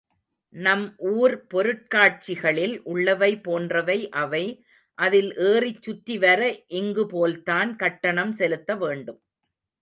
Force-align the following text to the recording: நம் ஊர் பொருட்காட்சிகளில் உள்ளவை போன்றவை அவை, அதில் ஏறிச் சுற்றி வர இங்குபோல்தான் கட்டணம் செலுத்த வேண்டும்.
நம் 0.55 0.85
ஊர் 1.09 1.35
பொருட்காட்சிகளில் 1.47 2.73
உள்ளவை 2.83 3.29
போன்றவை 3.39 4.09
அவை, 4.15 4.41
அதில் 4.97 5.31
ஏறிச் 5.43 5.81
சுற்றி 5.81 6.17
வர 6.17 6.41
இங்குபோல்தான் 6.73 7.75
கட்டணம் 7.75 8.33
செலுத்த 8.33 8.75
வேண்டும். 8.77 9.21